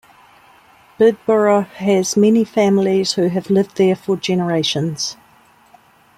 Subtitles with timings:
[0.99, 5.15] Bidborough has many families who have lived there for generations.